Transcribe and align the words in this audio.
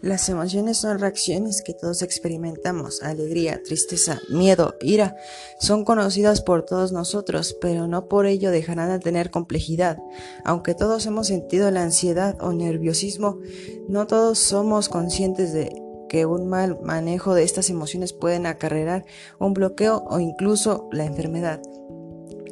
Las 0.00 0.28
emociones 0.28 0.76
son 0.76 0.98
reacciones 1.00 1.62
que 1.62 1.74
todos 1.74 2.02
experimentamos. 2.02 3.02
Alegría, 3.02 3.60
tristeza, 3.64 4.20
miedo, 4.28 4.76
ira. 4.80 5.16
Son 5.58 5.84
conocidas 5.84 6.40
por 6.40 6.64
todos 6.64 6.92
nosotros, 6.92 7.56
pero 7.60 7.88
no 7.88 8.08
por 8.08 8.26
ello 8.26 8.50
dejarán 8.50 8.90
de 8.90 9.00
tener 9.00 9.30
complejidad. 9.30 9.98
Aunque 10.44 10.74
todos 10.74 11.04
hemos 11.06 11.26
sentido 11.26 11.70
la 11.70 11.82
ansiedad 11.82 12.36
o 12.40 12.52
nerviosismo, 12.52 13.38
no 13.88 14.06
todos 14.06 14.38
somos 14.38 14.88
conscientes 14.88 15.52
de 15.52 15.82
que 16.08 16.26
un 16.26 16.48
mal 16.48 16.78
manejo 16.80 17.34
de 17.34 17.42
estas 17.42 17.68
emociones 17.68 18.12
pueden 18.12 18.46
acarrear 18.46 19.04
un 19.38 19.52
bloqueo 19.52 20.04
o 20.08 20.20
incluso 20.20 20.88
la 20.92 21.04
enfermedad. 21.04 21.60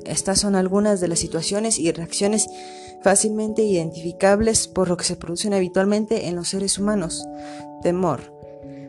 Estas 0.05 0.41
son 0.41 0.55
algunas 0.55 1.01
de 1.01 1.09
las 1.09 1.19
situaciones 1.19 1.79
y 1.79 1.91
reacciones 1.91 2.49
fácilmente 3.03 3.63
identificables 3.63 4.69
por 4.69 4.89
lo 4.89 4.97
que 4.97 5.05
se 5.05 5.17
producen 5.17 5.55
habitualmente 5.55 6.29
en 6.29 6.37
los 6.37 6.49
seres 6.49 6.79
humanos. 6.79 7.27
Temor. 7.83 8.33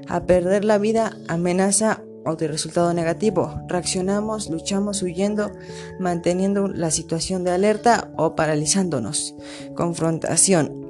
A 0.07 0.21
perder 0.25 0.63
la 0.63 0.77
vida, 0.77 1.17
amenaza 1.27 2.01
o 2.25 2.35
de 2.35 2.47
resultado 2.47 2.93
negativo. 2.93 3.61
Reaccionamos, 3.67 4.49
luchamos 4.49 5.01
huyendo, 5.01 5.51
manteniendo 5.99 6.67
la 6.67 6.91
situación 6.91 7.43
de 7.43 7.51
alerta 7.51 8.11
o 8.17 8.35
paralizándonos. 8.35 9.35
Confrontación 9.75 10.87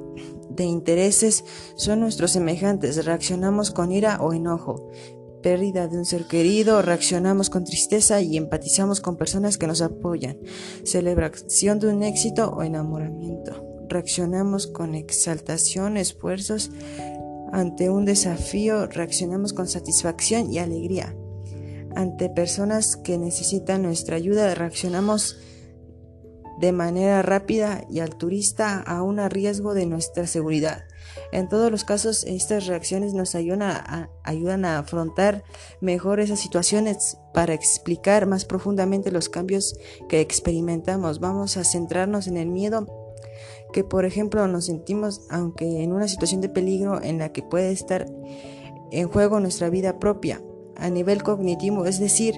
de 0.50 0.64
intereses 0.64 1.44
son 1.76 2.00
nuestros 2.00 2.32
semejantes. 2.32 3.04
Reaccionamos 3.04 3.70
con 3.70 3.92
ira 3.92 4.18
o 4.20 4.32
enojo 4.32 4.90
pérdida 5.42 5.88
de 5.88 5.98
un 5.98 6.04
ser 6.04 6.26
querido, 6.26 6.82
reaccionamos 6.82 7.50
con 7.50 7.64
tristeza 7.64 8.20
y 8.20 8.36
empatizamos 8.36 9.00
con 9.00 9.16
personas 9.16 9.58
que 9.58 9.66
nos 9.66 9.82
apoyan. 9.82 10.38
Celebración 10.84 11.78
de 11.78 11.88
un 11.88 12.02
éxito 12.02 12.50
o 12.50 12.62
enamoramiento. 12.62 13.64
Reaccionamos 13.88 14.66
con 14.66 14.94
exaltación, 14.94 15.96
esfuerzos 15.96 16.70
ante 17.52 17.88
un 17.88 18.04
desafío, 18.04 18.86
reaccionamos 18.86 19.52
con 19.52 19.68
satisfacción 19.68 20.52
y 20.52 20.58
alegría. 20.58 21.16
Ante 21.96 22.28
personas 22.28 22.96
que 22.96 23.16
necesitan 23.16 23.82
nuestra 23.82 24.16
ayuda, 24.16 24.54
reaccionamos 24.54 25.38
de 26.60 26.72
manera 26.72 27.22
rápida 27.22 27.84
y 27.88 28.00
altruista 28.00 28.80
a 28.80 29.02
un 29.02 29.18
riesgo 29.30 29.74
de 29.74 29.86
nuestra 29.86 30.26
seguridad. 30.26 30.84
En 31.32 31.48
todos 31.48 31.70
los 31.70 31.84
casos, 31.84 32.24
estas 32.24 32.66
reacciones 32.66 33.14
nos 33.14 33.34
ayudan 33.34 33.62
a, 33.62 34.10
ayudan 34.24 34.64
a 34.64 34.78
afrontar 34.78 35.44
mejor 35.80 36.20
esas 36.20 36.40
situaciones 36.40 37.18
para 37.34 37.54
explicar 37.54 38.26
más 38.26 38.44
profundamente 38.44 39.10
los 39.10 39.28
cambios 39.28 39.76
que 40.08 40.20
experimentamos. 40.20 41.20
Vamos 41.20 41.56
a 41.56 41.64
centrarnos 41.64 42.26
en 42.26 42.36
el 42.36 42.48
miedo 42.48 42.86
que, 43.72 43.84
por 43.84 44.04
ejemplo, 44.04 44.46
nos 44.48 44.66
sentimos 44.66 45.22
aunque 45.30 45.82
en 45.82 45.92
una 45.92 46.08
situación 46.08 46.40
de 46.40 46.48
peligro 46.48 47.02
en 47.02 47.18
la 47.18 47.32
que 47.32 47.42
puede 47.42 47.72
estar 47.72 48.06
en 48.90 49.08
juego 49.08 49.40
nuestra 49.40 49.68
vida 49.68 49.98
propia 49.98 50.42
a 50.76 50.90
nivel 50.90 51.22
cognitivo, 51.22 51.86
es 51.86 51.98
decir, 51.98 52.34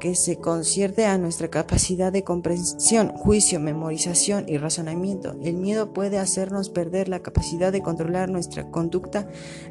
que 0.00 0.16
se 0.16 0.38
concierte 0.38 1.06
a 1.06 1.16
nuestra 1.18 1.48
capacidad 1.48 2.10
de 2.10 2.24
comprensión, 2.24 3.10
juicio, 3.10 3.60
memorización 3.60 4.46
y 4.48 4.58
razonamiento. 4.58 5.36
El 5.42 5.54
miedo 5.56 5.92
puede 5.92 6.18
hacernos 6.18 6.70
perder 6.70 7.08
la 7.08 7.20
capacidad 7.20 7.70
de 7.70 7.82
controlar 7.82 8.28
nuestra 8.28 8.70
conducta, 8.70 9.28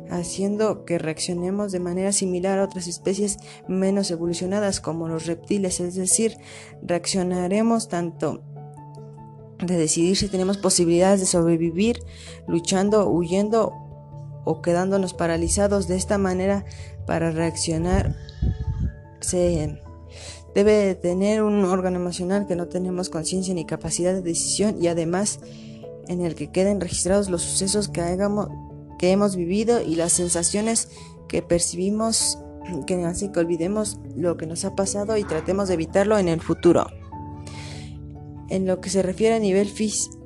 haciendo 0.10 0.86
que 0.86 0.98
reaccionemos 0.98 1.74
de 1.74 1.82
manera 1.82 2.14
similar 2.14 2.60
a 2.60 2.64
otras 2.64 2.88
especies 2.88 3.40
menos 3.68 4.10
evolucionadas 4.12 4.80
como 4.80 5.10
los 5.10 5.26
reptiles, 5.26 5.82
es 5.82 5.96
decir, 5.96 6.38
reaccionaremos 6.82 7.90
tanto 7.90 8.42
de 9.58 9.76
decidir 9.76 10.16
si 10.16 10.30
tenemos 10.30 10.58
posibilidades 10.58 11.20
de 11.20 11.26
sobrevivir, 11.26 12.00
luchando, 12.48 13.10
huyendo 13.10 13.74
o 14.46 14.62
quedándonos 14.62 15.14
paralizados 15.14 15.90
de 15.90 15.98
esta 15.98 16.18
manera 16.18 16.64
para 17.06 17.32
reaccionar 17.32 18.16
se 19.20 19.82
Debe 20.56 20.96
tener 20.96 21.44
un 21.44 21.64
órgano 21.66 21.98
emocional 21.98 22.48
que 22.48 22.56
no 22.56 22.68
tenemos 22.68 23.10
conciencia 23.10 23.54
ni 23.54 23.66
capacidad 23.66 24.14
de 24.14 24.22
decisión 24.22 24.82
y 24.82 24.88
además 24.88 25.40
en 26.08 26.22
el 26.22 26.36
que 26.36 26.52
queden 26.52 26.82
registrados 26.82 27.30
los 27.30 27.44
sucesos 27.44 27.88
que, 27.88 28.02
que 28.98 29.12
hemos 29.12 29.36
vivido 29.36 29.82
y 29.82 29.96
las 29.96 30.14
sensaciones 30.14 30.90
que 31.28 31.42
percibimos, 31.42 32.40
que 32.88 32.96
hace 33.06 33.32
que 33.32 33.40
olvidemos 33.40 34.00
lo 34.16 34.36
que 34.36 34.48
nos 34.48 34.66
ha 34.66 34.76
pasado 34.76 35.18
y 35.18 35.24
tratemos 35.24 35.68
de 35.68 35.76
evitarlo 35.76 36.18
en 36.18 36.28
el 36.28 36.42
futuro. 36.42 36.88
En 38.50 38.66
lo 38.66 38.82
que 38.82 38.90
se 38.90 39.04
refiere 39.04 39.36
a 39.36 39.40
nivel 39.40 39.68
físico, 39.68 40.18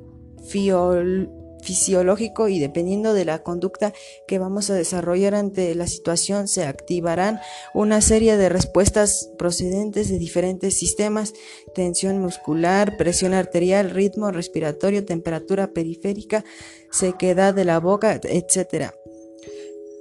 fisiológico 1.64 2.48
y 2.48 2.58
dependiendo 2.58 3.14
de 3.14 3.24
la 3.24 3.42
conducta 3.42 3.92
que 4.28 4.38
vamos 4.38 4.70
a 4.70 4.74
desarrollar 4.74 5.34
ante 5.34 5.74
la 5.74 5.86
situación 5.86 6.46
se 6.46 6.64
activarán 6.64 7.40
una 7.72 8.00
serie 8.00 8.36
de 8.36 8.48
respuestas 8.48 9.30
procedentes 9.38 10.08
de 10.08 10.18
diferentes 10.18 10.78
sistemas, 10.78 11.32
tensión 11.74 12.18
muscular, 12.18 12.96
presión 12.96 13.34
arterial, 13.34 13.90
ritmo 13.90 14.30
respiratorio, 14.30 15.04
temperatura 15.04 15.72
periférica, 15.72 16.44
sequedad 16.90 17.54
de 17.54 17.64
la 17.64 17.80
boca, 17.80 18.20
etc 18.22 18.92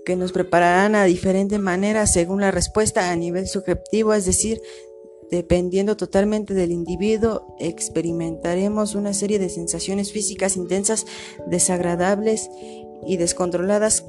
que 0.05 0.17
nos 0.17 0.33
prepararán 0.33 0.95
a 0.95 1.05
diferente 1.05 1.59
manera 1.59 2.05
según 2.07 2.41
la 2.41 2.51
respuesta 2.51 3.09
a 3.09 3.15
nivel 3.15 3.47
subjetivo, 3.47 4.13
es 4.13 4.25
decir, 4.25 4.61
Dependiendo 5.31 5.97
totalmente 5.97 6.53
del 6.53 6.71
individuo, 6.71 7.55
experimentaremos 7.59 8.95
una 8.95 9.13
serie 9.13 9.39
de 9.39 9.49
sensaciones 9.49 10.11
físicas 10.11 10.57
intensas, 10.57 11.05
desagradables 11.47 12.49
y 13.05 13.17
descontroladas 13.17 14.05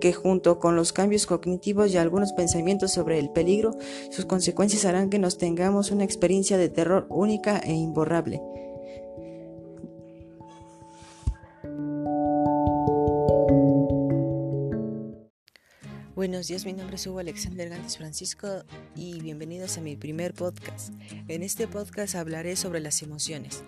que 0.00 0.12
junto 0.12 0.58
con 0.58 0.76
los 0.76 0.92
cambios 0.92 1.26
cognitivos 1.26 1.92
y 1.92 1.96
algunos 1.96 2.32
pensamientos 2.32 2.92
sobre 2.92 3.18
el 3.18 3.30
peligro, 3.30 3.76
sus 4.10 4.26
consecuencias 4.26 4.84
harán 4.84 5.10
que 5.10 5.18
nos 5.18 5.38
tengamos 5.38 5.90
una 5.90 6.04
experiencia 6.04 6.56
de 6.56 6.68
terror 6.68 7.06
única 7.10 7.58
e 7.58 7.72
imborrable. 7.72 8.40
Buenos 16.18 16.48
días, 16.48 16.66
mi 16.66 16.72
nombre 16.72 16.96
es 16.96 17.06
Hugo 17.06 17.20
Alexander 17.20 17.68
Gantes 17.68 17.96
Francisco 17.96 18.64
y 18.96 19.20
bienvenidos 19.20 19.78
a 19.78 19.80
mi 19.80 19.94
primer 19.94 20.34
podcast. 20.34 20.92
En 21.28 21.44
este 21.44 21.68
podcast 21.68 22.16
hablaré 22.16 22.56
sobre 22.56 22.80
las 22.80 23.04
emociones. 23.04 23.62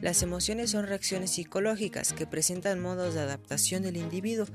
Las 0.00 0.20
emociones 0.22 0.70
son 0.72 0.88
reacciones 0.88 1.30
psicológicas 1.30 2.12
que 2.12 2.26
presentan 2.26 2.80
modos 2.80 3.14
de 3.14 3.20
adaptación 3.20 3.84
del 3.84 3.98
individuo 3.98 4.46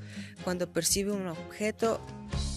cuando 0.44 0.74
percibe 0.74 1.14
un 1.14 1.28
objeto, 1.28 2.02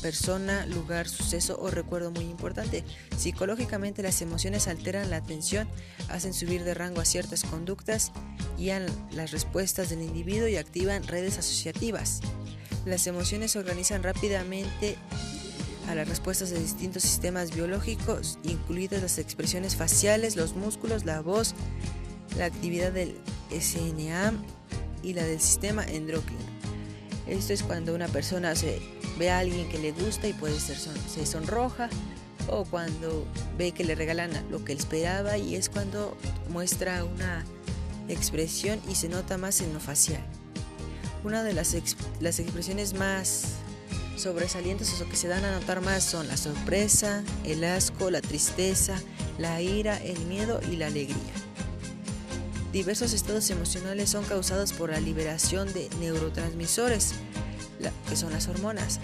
persona, 0.03 0.67
lugar, 0.67 1.09
suceso 1.09 1.57
o 1.61 1.71
recuerdo 1.71 2.11
muy 2.11 2.25
importante. 2.25 2.83
Psicológicamente 3.17 4.03
las 4.03 4.23
emociones 4.23 4.67
alteran 4.67 5.09
la 5.09 5.19
atención, 5.19 5.69
hacen 6.09 6.35
subir 6.35 6.65
de 6.65 6.75
rango 6.75 7.01
a 7.01 7.05
ciertas 7.05 7.45
conductas, 7.45 8.11
guían 8.59 8.87
las 9.13 9.31
respuestas 9.31 9.91
del 9.91 10.03
individuo 10.03 10.49
y 10.49 10.57
activan 10.57 11.05
redes 11.05 11.39
asociativas. 11.39 12.23
Las 12.85 13.07
emociones 13.07 13.53
se 13.53 13.59
organizan 13.59 14.03
rápidamente 14.03 14.97
a 15.89 15.95
las 15.95 16.09
respuestas 16.09 16.51
de 16.51 16.59
distintos 16.59 17.03
sistemas 17.03 17.55
biológicos, 17.55 18.39
incluidas 18.43 19.03
las 19.03 19.19
expresiones 19.19 19.77
faciales, 19.77 20.37
los 20.37 20.55
músculos, 20.55 21.05
la 21.05 21.21
voz, 21.21 21.55
la 22.37 22.47
actividad 22.47 22.93
del 22.93 23.17
SNA 23.51 24.33
y 25.03 25.15
la 25.15 25.25
del 25.25 25.41
sistema 25.41 25.85
endocrino. 25.85 26.43
Esto 27.27 27.53
es 27.53 27.63
cuando 27.63 27.95
una 27.95 28.09
persona 28.09 28.53
ve 29.19 29.31
a 29.31 29.39
alguien 29.39 29.69
que 29.69 29.79
le 29.79 29.93
gusta 29.93 30.29
y 30.29 30.35
puede 30.35 30.59
ser 30.61 30.77
se 30.77 31.25
sonroja 31.25 31.89
o 32.49 32.65
cuando 32.65 33.27
ve 33.57 33.73
que 33.73 33.85
le 33.85 33.95
regalan 33.95 34.31
lo 34.51 34.63
que 34.65 34.75
esperaba 34.75 35.39
y 35.39 35.55
es 35.55 35.71
cuando 35.71 36.17
muestra 36.51 37.05
una 37.05 37.45
expresión 38.09 38.79
y 38.91 38.95
se 38.95 39.09
nota 39.09 39.39
más 39.39 39.63
en 39.63 39.73
lo 39.73 39.81
facial. 39.81 40.23
Una 41.25 41.43
de 41.43 41.55
las, 41.55 41.73
expresiones 41.73 42.93
más 42.93 43.55
sobresalientes 44.19 45.01
o 45.01 45.09
que 45.09 45.17
se 45.17 45.27
dan 45.27 45.43
a 45.47 45.59
notar 45.59 45.81
más 45.81 46.05
son 46.05 46.29
la 46.29 46.37
sorpresa, 46.37 47.25
el 47.45 47.65
asco, 47.65 48.11
la 48.11 48.21
tristeza, 48.21 49.01
la 49.39 49.63
ira, 49.63 49.97
el 49.97 50.19
miedo 50.27 50.61
y 50.71 50.77
la 50.77 50.89
alegría. 50.89 51.17
Diversos 52.75 53.15
estados 53.15 53.49
emocionales 53.49 54.11
son 54.11 54.27
causados 54.27 54.75
por 54.75 54.91
la 54.91 55.01
liberación 55.01 55.73
de 55.73 55.89
neurotransmisores, 55.99 57.15
que 58.07 58.17
son 58.17 58.31
las 58.31 58.49
hormonas, 58.49 59.01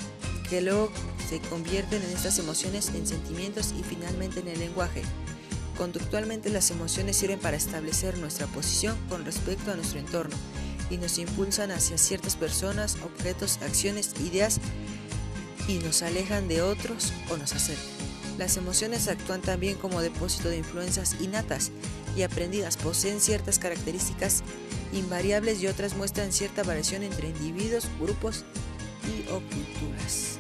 que 0.50 0.61
luego 0.61 0.93
se 1.26 1.40
convierten 1.40 2.02
en 2.02 2.11
estas 2.11 2.38
emociones 2.38 2.90
en 2.94 3.06
sentimientos 3.06 3.72
y 3.78 3.82
finalmente 3.82 4.40
en 4.40 4.49
el 4.49 4.58
lenguaje. 4.58 5.00
Conductualmente 5.78 6.50
las 6.50 6.70
emociones 6.70 7.17
sirven 7.17 7.38
para 7.38 7.56
establecer 7.56 8.19
nuestra 8.19 8.46
posición 8.46 8.99
con 9.08 9.25
respecto 9.25 9.72
a 9.72 9.76
nuestro 9.76 10.00
entorno 10.00 10.37
y 10.91 10.99
nos 10.99 11.19
impulsan 11.19 11.71
hacia 11.71 11.97
ciertas 11.97 12.37
personas, 12.37 12.97
objetos, 13.05 13.59
acciones, 13.63 14.15
ideas 14.21 14.61
y 15.69 15.79
nos 15.79 16.03
alejan 16.03 16.49
de 16.49 16.63
otros 16.63 17.13
o 17.31 17.37
nos 17.37 17.53
acercan. 17.53 17.85
Las 18.39 18.57
emociones 18.57 19.09
actúan 19.09 19.41
también 19.41 19.77
como 19.77 20.01
depósito 20.01 20.49
de 20.49 20.59
influencias 20.59 21.17
innatas 21.21 21.71
y 22.17 22.23
aprendidas, 22.23 22.77
poseen 22.77 23.21
ciertas 23.21 23.59
características 23.59 24.43
invariables 24.93 25.63
y 25.63 25.69
otras 25.69 25.95
muestran 25.95 26.33
cierta 26.33 26.63
variación 26.63 27.03
entre 27.03 27.29
individuos, 27.29 27.87
grupos 28.01 28.45
o 29.31 29.41
culturas. 29.55 30.39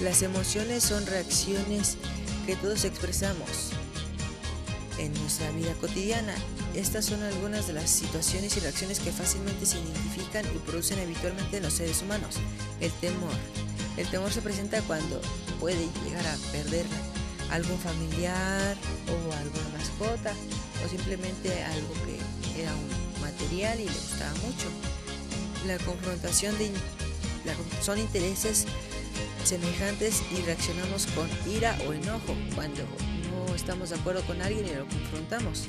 Las 0.00 0.22
emociones 0.22 0.84
son 0.84 1.06
reacciones 1.06 1.96
que 2.46 2.54
todos 2.56 2.84
expresamos 2.84 3.72
en 4.98 5.12
nuestra 5.14 5.50
vida 5.52 5.72
cotidiana. 5.74 6.34
Estas 6.74 7.04
son 7.06 7.22
algunas 7.22 7.66
de 7.66 7.72
las 7.72 7.90
situaciones 7.90 8.56
y 8.56 8.60
reacciones 8.60 9.00
que 9.00 9.12
fácilmente 9.12 9.66
se 9.66 9.78
identifican 9.78 10.44
y 10.46 10.58
producen 10.58 11.00
habitualmente 11.00 11.58
en 11.58 11.62
los 11.62 11.74
seres 11.74 12.02
humanos. 12.02 12.36
El 12.80 12.92
temor. 12.92 13.32
El 13.96 14.06
temor 14.08 14.30
se 14.32 14.42
presenta 14.42 14.82
cuando 14.82 15.20
puede 15.60 15.86
llegar 16.04 16.26
a 16.26 16.36
perder 16.52 16.86
algún 17.50 17.78
familiar 17.78 18.76
o 19.08 19.32
alguna 19.34 19.68
mascota 19.78 20.32
o 20.84 20.88
simplemente 20.88 21.64
algo 21.64 21.94
que 22.04 22.60
era 22.60 22.72
un 22.74 23.20
material 23.20 23.80
y 23.80 23.84
le 23.84 23.92
gustaba 23.92 24.34
mucho. 24.34 24.68
La 25.66 25.78
confrontación 25.78 26.56
de 26.58 26.70
son 27.80 27.98
intereses 27.98 28.66
semejantes 29.44 30.22
y 30.36 30.42
reaccionamos 30.42 31.06
con 31.06 31.28
ira 31.50 31.78
o 31.86 31.92
enojo 31.92 32.34
cuando 32.54 32.82
no 33.36 33.54
estamos 33.54 33.90
de 33.90 33.96
acuerdo 33.96 34.22
con 34.22 34.40
alguien 34.42 34.66
y 34.66 34.74
lo 34.74 34.86
confrontamos. 34.86 35.68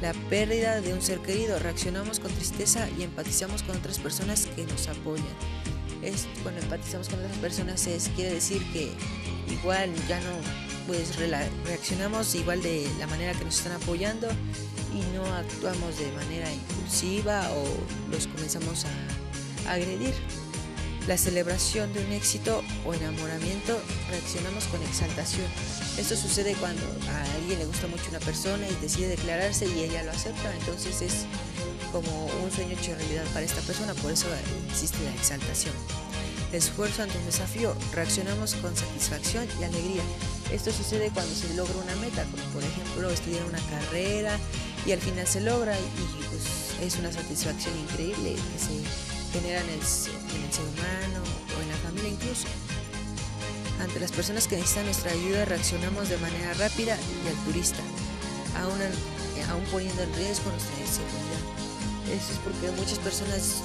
La 0.00 0.12
pérdida 0.30 0.80
de 0.80 0.94
un 0.94 1.02
ser 1.02 1.18
querido, 1.20 1.58
reaccionamos 1.58 2.20
con 2.20 2.32
tristeza 2.32 2.88
y 2.98 3.02
empatizamos 3.02 3.62
con 3.62 3.76
otras 3.76 3.98
personas 3.98 4.46
que 4.56 4.64
nos 4.64 4.88
apoyan. 4.88 5.26
Es, 6.02 6.26
cuando 6.42 6.62
empatizamos 6.62 7.08
con 7.08 7.18
otras 7.18 7.36
personas 7.38 7.86
es, 7.86 8.08
quiere 8.16 8.34
decir 8.34 8.64
que 8.72 8.90
igual 9.52 9.90
ya 10.08 10.18
no 10.20 10.32
pues 10.86 11.16
reaccionamos 11.16 12.34
igual 12.34 12.62
de 12.62 12.88
la 12.98 13.06
manera 13.06 13.32
que 13.34 13.44
nos 13.44 13.58
están 13.58 13.72
apoyando 13.72 14.28
y 14.92 15.16
no 15.16 15.24
actuamos 15.26 15.98
de 15.98 16.10
manera 16.12 16.52
impulsiva 16.52 17.48
o 17.52 18.10
los 18.10 18.26
comenzamos 18.26 18.86
a 18.86 19.72
agredir. 19.72 20.14
La 21.10 21.18
celebración 21.18 21.92
de 21.92 22.04
un 22.04 22.12
éxito 22.12 22.62
o 22.86 22.94
enamoramiento 22.94 23.76
reaccionamos 24.10 24.66
con 24.66 24.80
exaltación. 24.84 25.44
Esto 25.98 26.14
sucede 26.14 26.54
cuando 26.54 26.84
a 27.10 27.34
alguien 27.34 27.58
le 27.58 27.66
gusta 27.66 27.88
mucho 27.88 28.10
una 28.10 28.20
persona 28.20 28.64
y 28.68 28.74
decide 28.80 29.08
declararse 29.08 29.66
y 29.66 29.80
ella 29.82 30.04
lo 30.04 30.12
acepta, 30.12 30.54
entonces 30.60 31.02
es 31.02 31.26
como 31.90 32.26
un 32.44 32.52
sueño 32.52 32.78
hecho 32.78 32.94
realidad 32.94 33.24
para 33.34 33.44
esta 33.44 33.60
persona, 33.62 33.92
por 33.94 34.12
eso 34.12 34.28
existe 34.70 35.02
la 35.02 35.12
exaltación. 35.12 35.74
Esfuerzo 36.52 37.02
ante 37.02 37.18
un 37.18 37.26
desafío, 37.26 37.74
reaccionamos 37.92 38.54
con 38.54 38.76
satisfacción 38.76 39.48
y 39.60 39.64
alegría. 39.64 40.04
Esto 40.52 40.70
sucede 40.70 41.10
cuando 41.12 41.34
se 41.34 41.52
logra 41.54 41.74
una 41.74 41.96
meta, 41.96 42.22
como 42.30 42.44
por 42.52 42.62
ejemplo 42.62 43.10
estudiar 43.10 43.42
una 43.46 43.58
carrera 43.62 44.38
y 44.86 44.92
al 44.92 45.00
final 45.00 45.26
se 45.26 45.40
logra 45.40 45.76
y 45.76 46.22
pues, 46.28 46.78
es 46.80 47.00
una 47.00 47.10
satisfacción 47.10 47.76
increíble 47.80 48.36
genera 49.32 49.60
en 49.60 49.68
el, 49.68 49.80
en 49.80 50.42
el 50.44 50.52
ser 50.52 50.64
humano 50.64 51.22
o 51.56 51.62
en 51.62 51.68
la 51.68 51.76
familia 51.84 52.10
incluso. 52.10 52.46
Ante 53.80 53.98
las 53.98 54.12
personas 54.12 54.46
que 54.46 54.56
necesitan 54.56 54.84
nuestra 54.84 55.12
ayuda 55.12 55.44
reaccionamos 55.46 56.08
de 56.08 56.18
manera 56.18 56.52
rápida 56.54 56.98
y 57.24 57.28
altruista, 57.28 57.80
aún, 58.60 58.78
aún 59.48 59.64
poniendo 59.70 60.02
en 60.02 60.14
riesgo 60.14 60.50
nuestra 60.50 60.76
seguridad. 60.84 61.42
Eso 62.12 62.32
es 62.32 62.38
porque 62.44 62.70
muchas 62.76 62.98
personas 62.98 63.62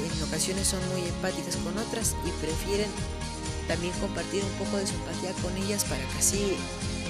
en 0.00 0.22
ocasiones 0.22 0.68
son 0.68 0.80
muy 0.88 1.06
empáticas 1.08 1.56
con 1.56 1.76
otras 1.76 2.14
y 2.24 2.30
prefieren 2.40 2.88
también 3.66 3.92
compartir 4.00 4.42
un 4.42 4.64
poco 4.64 4.78
de 4.78 4.86
su 4.86 4.94
empatía 4.94 5.32
con 5.42 5.54
ellas 5.58 5.84
para 5.84 6.00
que 6.00 6.18
así 6.18 6.56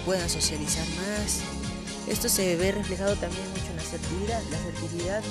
puedan 0.05 0.29
socializar 0.29 0.87
más. 0.97 1.41
Esto 2.09 2.29
se 2.29 2.57
ve 2.57 2.73
reflejado 2.73 3.15
también 3.17 3.49
mucho 3.51 3.71
en 3.71 3.77
la 3.77 3.83
asertividad. 3.83 4.43
La 4.51 4.59
asertividad 4.59 5.23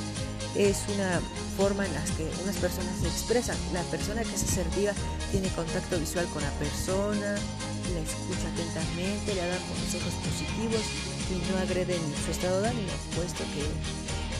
es 0.57 0.85
una 0.89 1.21
forma 1.55 1.85
en 1.85 1.93
la 1.93 2.03
que 2.17 2.25
unas 2.43 2.57
personas 2.57 2.97
se 2.99 3.07
expresan. 3.07 3.55
La 3.73 3.83
persona 3.83 4.23
que 4.23 4.33
es 4.33 4.43
asertiva 4.43 4.91
tiene 5.31 5.49
contacto 5.49 5.99
visual 5.99 6.25
con 6.33 6.41
la 6.41 6.51
persona, 6.57 7.37
la 7.93 8.01
escucha 8.01 8.49
atentamente, 8.49 9.35
le 9.35 9.47
da 9.47 9.57
consejos 9.69 10.13
positivos 10.25 10.81
y 11.29 11.51
no 11.51 11.57
agrede 11.59 11.95
en 11.95 12.25
su 12.25 12.31
estado 12.31 12.61
de 12.61 12.69
ánimo, 12.69 12.91
puesto 13.15 13.43
que 13.53 13.63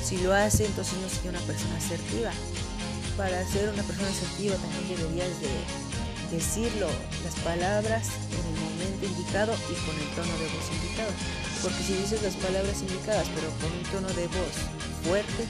si 0.04 0.18
lo 0.18 0.34
hace 0.34 0.66
entonces 0.66 0.98
no 1.00 1.10
sería 1.10 1.32
una 1.32 1.46
persona 1.46 1.78
asertiva. 1.78 2.32
Para 3.16 3.46
ser 3.46 3.70
una 3.70 3.84
persona 3.84 4.10
asertiva 4.10 4.56
también 4.58 4.98
deberías 4.98 5.34
de 5.42 5.54
decirlo 6.34 6.88
las 7.24 7.36
palabras 7.46 8.10
en 8.34 8.42
el 8.42 8.58
momento 8.62 9.06
indicado 9.06 9.54
y 9.70 9.76
con 9.86 9.96
el 9.96 10.10
tono 10.18 10.34
de 10.42 10.50
voz 10.50 10.66
indicado. 10.74 11.14
Porque 11.62 11.84
si 11.84 11.94
dices 11.94 12.22
las 12.24 12.36
palabras 12.36 12.82
indicadas 12.82 13.28
pero 13.38 13.50
con 13.62 13.70
un 13.70 13.86
tono 13.94 14.10
de 14.18 14.26
voz 14.28 14.56
fuerte, 15.06 15.46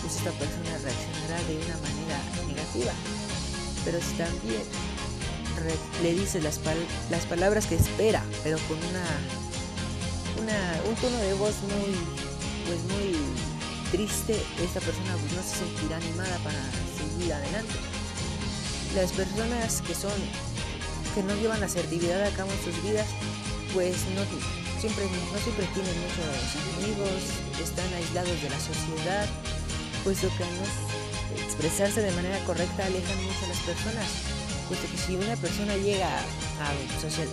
pues 0.00 0.16
esta 0.16 0.30
persona 0.32 0.70
reaccionará 0.82 1.38
de 1.48 1.56
una 1.56 1.76
manera 1.78 2.18
negativa. 2.46 2.92
Pero 3.84 3.98
si 4.00 4.14
también 4.14 4.62
le 6.02 6.14
dices 6.14 6.42
las, 6.42 6.58
palabras 7.26 7.66
que 7.66 7.76
espera, 7.76 8.22
pero 8.42 8.58
con 8.68 8.78
una, 8.78 9.04
un 10.88 10.94
tono 10.96 11.18
de 11.18 11.34
voz 11.34 11.54
muy, 11.62 11.94
pues 12.66 12.80
muy 12.92 13.16
triste, 13.90 14.40
esta 14.62 14.80
persona 14.80 15.16
pues 15.20 15.32
no 15.32 15.42
se 15.42 15.56
sentirá 15.58 15.96
animada 15.96 16.36
para 16.38 16.60
seguir 16.96 17.32
adelante 17.32 17.74
las 18.94 19.12
personas 19.12 19.82
que 19.82 19.94
son 19.94 20.12
que 21.14 21.22
no 21.22 21.34
llevan 21.36 21.62
asertividad 21.62 22.22
a 22.24 22.30
cabo 22.30 22.50
en 22.50 22.64
sus 22.64 22.82
vidas 22.82 23.06
pues 23.72 23.96
no 24.14 24.22
siempre 24.80 25.04
no 25.04 25.38
siempre 25.38 25.66
tienen 25.74 25.94
muchos 26.00 26.26
amigos 26.78 27.22
están 27.62 27.92
aislados 27.94 28.42
de 28.42 28.50
la 28.50 28.58
sociedad 28.58 29.26
puesto 30.04 30.28
que 30.36 30.44
no 30.44 30.64
expresarse 31.44 32.02
de 32.02 32.12
manera 32.12 32.38
correcta 32.44 32.86
alejan 32.86 33.24
mucho 33.24 33.44
a 33.44 33.48
las 33.48 33.60
personas 33.60 34.06
puesto 34.68 34.86
que 34.90 34.98
si 34.98 35.16
una 35.16 35.36
persona 35.36 35.76
llega 35.76 36.08
a 36.08 36.68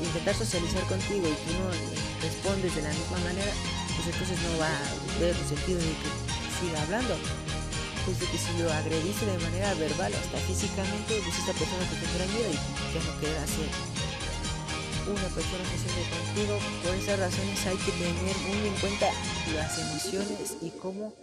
intentar 0.04 0.36
socializar 0.36 0.84
contigo 0.86 1.28
y 1.28 1.38
tú 1.46 1.52
no 1.58 1.70
respondes 2.22 2.76
de 2.76 2.82
la 2.82 2.90
misma 2.90 3.20
manera 3.24 3.52
pues 3.96 4.08
entonces 4.14 4.38
no 4.42 4.60
va 4.60 4.70
a 4.70 5.20
ver 5.20 5.36
el 5.36 5.48
sentido 5.48 5.80
de 5.80 5.94
que 6.02 6.10
siga 6.60 6.82
hablando 6.84 7.16
pues 8.08 8.20
de 8.22 8.26
que 8.28 8.38
si 8.38 8.52
lo 8.64 8.72
agrediste 8.72 9.26
de 9.26 9.38
manera 9.40 9.74
verbal 9.74 10.14
o 10.14 10.18
hasta 10.18 10.40
físicamente, 10.48 11.20
pues 11.28 11.36
esta 11.44 11.52
persona 11.52 11.84
te 11.92 12.00
tendrá 12.00 12.24
miedo 12.32 12.56
y 12.56 12.94
ya 12.96 13.04
no 13.04 13.20
querrá 13.20 13.44
ser 13.44 13.68
una 15.12 15.28
persona 15.36 15.64
que 15.68 15.76
se 15.76 15.92
contigo. 16.08 16.56
Por 16.88 16.96
esas 16.96 17.20
razones 17.20 17.68
hay 17.68 17.76
que 17.76 17.92
tener 17.92 18.36
muy 18.48 18.68
en 18.68 18.76
cuenta 18.80 19.08
las 19.54 19.78
emociones 19.78 20.56
y 20.62 20.70
cómo 20.80 21.14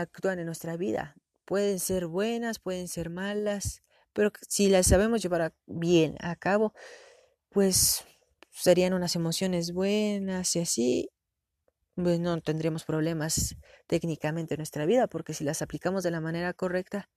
actúan 0.00 0.38
en 0.38 0.46
nuestra 0.46 0.76
vida. 0.76 1.16
Pueden 1.44 1.78
ser 1.78 2.06
buenas, 2.06 2.58
pueden 2.58 2.88
ser 2.88 3.10
malas, 3.10 3.82
pero 4.12 4.32
si 4.48 4.68
las 4.68 4.86
sabemos 4.86 5.22
llevar 5.22 5.54
bien 5.66 6.16
a 6.20 6.36
cabo, 6.36 6.72
pues 7.50 8.04
serían 8.50 8.94
unas 8.94 9.16
emociones 9.16 9.72
buenas 9.72 10.54
y 10.56 10.60
así, 10.60 11.10
pues 11.94 12.20
no 12.20 12.40
tendríamos 12.40 12.84
problemas 12.84 13.56
técnicamente 13.86 14.54
en 14.54 14.58
nuestra 14.58 14.86
vida, 14.86 15.06
porque 15.08 15.34
si 15.34 15.44
las 15.44 15.62
aplicamos 15.62 16.02
de 16.02 16.10
la 16.10 16.20
manera 16.20 16.52
correcta, 16.54 17.08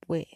pues, 0.00 0.26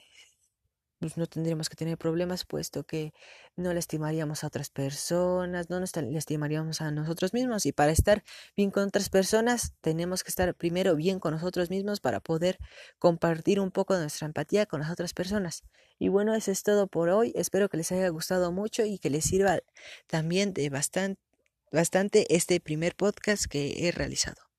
pues, 1.00 1.16
no 1.16 1.26
tendríamos 1.26 1.68
que 1.68 1.76
tener 1.76 1.98
problemas, 1.98 2.44
puesto 2.44 2.84
que 2.84 3.12
no 3.56 3.72
lastimaríamos 3.74 4.44
a 4.44 4.46
otras 4.46 4.70
personas, 4.70 5.70
no 5.70 5.80
nos 5.80 5.96
lastimaríamos 5.96 6.80
a 6.80 6.90
nosotros 6.90 7.32
mismos. 7.32 7.66
Y 7.66 7.72
para 7.72 7.90
estar 7.90 8.22
bien 8.56 8.70
con 8.70 8.84
otras 8.84 9.08
personas, 9.08 9.74
tenemos 9.80 10.22
que 10.22 10.28
estar 10.28 10.54
primero 10.54 10.94
bien 10.96 11.18
con 11.18 11.32
nosotros 11.32 11.70
mismos 11.70 12.00
para 12.00 12.20
poder 12.20 12.58
compartir 12.98 13.60
un 13.60 13.70
poco 13.70 13.94
de 13.94 14.02
nuestra 14.02 14.26
empatía 14.26 14.66
con 14.66 14.80
las 14.80 14.90
otras 14.90 15.14
personas. 15.14 15.64
Y 15.98 16.08
bueno, 16.08 16.34
eso 16.34 16.52
es 16.52 16.62
todo 16.62 16.86
por 16.86 17.08
hoy. 17.08 17.32
Espero 17.34 17.68
que 17.68 17.78
les 17.78 17.90
haya 17.92 18.08
gustado 18.10 18.52
mucho 18.52 18.84
y 18.84 18.98
que 18.98 19.10
les 19.10 19.24
sirva 19.24 19.60
también 20.06 20.52
de 20.52 20.68
bastante 20.70 21.20
bastante 21.72 22.34
este 22.34 22.60
primer 22.60 22.96
podcast 22.96 23.46
que 23.46 23.86
he 23.86 23.92
realizado. 23.92 24.49